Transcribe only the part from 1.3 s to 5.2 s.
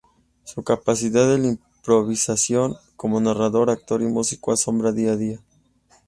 de improvisación como narrador, actor y músico asombra día a